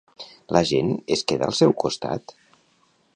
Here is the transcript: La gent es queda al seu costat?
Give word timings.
La 0.57 0.61
gent 0.69 0.89
es 1.17 1.23
queda 1.33 1.49
al 1.51 1.55
seu 1.59 1.77
costat? 1.85 2.35